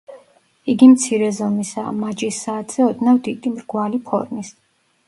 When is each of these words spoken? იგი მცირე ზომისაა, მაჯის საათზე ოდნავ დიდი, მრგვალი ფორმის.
იგი 0.73 0.87
მცირე 0.93 1.27
ზომისაა, 1.41 1.93
მაჯის 1.99 2.41
საათზე 2.47 2.85
ოდნავ 2.89 3.21
დიდი, 3.29 3.57
მრგვალი 3.59 4.03
ფორმის. 4.11 4.57